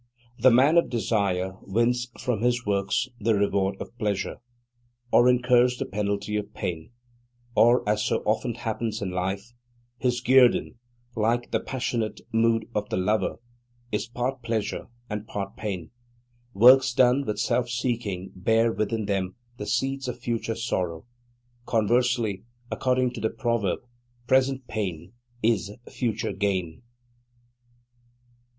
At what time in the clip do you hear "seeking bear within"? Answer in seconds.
17.69-19.05